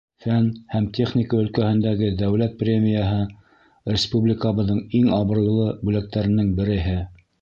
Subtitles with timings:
[0.23, 0.45] Фән
[0.75, 3.19] һәм техника өлкәһендәге дәүләт премияһы—
[3.93, 6.97] республикабыҙҙың иң абруйлы бүләктәренең береһе.